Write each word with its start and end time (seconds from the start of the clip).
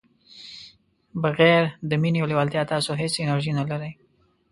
بغير 1.23 1.63
د 1.89 1.91
مینې 2.01 2.19
او 2.21 2.29
لیوالتیا 2.31 2.63
تاسو 2.73 2.91
هیڅ 3.01 3.13
انرژي 3.23 3.51
نه 3.59 3.63
لرئ. 3.69 3.91